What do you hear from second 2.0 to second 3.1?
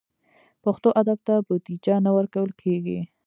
نه ورکول کېږي.